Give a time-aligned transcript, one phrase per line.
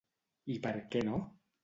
[0.53, 1.19] I per què no?